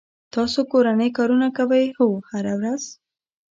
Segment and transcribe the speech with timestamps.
[0.33, 2.83] تاسو کورنی کارونه کوئ؟ هو، هره ورځ